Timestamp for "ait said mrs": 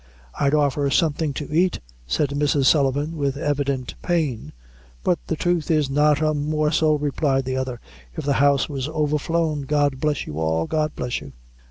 1.55-2.65